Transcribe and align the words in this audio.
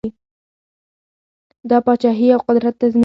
دا 1.69 1.77
پاچهي 1.85 2.27
او 2.35 2.39
قدرت 2.47 2.73
تضمین 2.81 2.93
کړي. 2.99 2.99